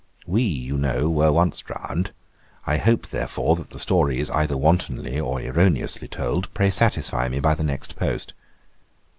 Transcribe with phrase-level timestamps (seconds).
[0.25, 2.09] We, you know, were once drowned;
[2.65, 6.51] I hope, therefore, that the story is either wantonly or erroneously told.
[6.55, 8.33] Pray satisfy me by the next post.